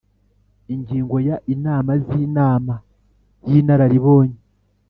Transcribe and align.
Ingingo 0.73 1.15
ya 1.27 1.37
Inama 1.53 1.91
z 2.05 2.07
Inama 2.25 2.73
y 3.49 3.53
Inararibonye 3.59 4.39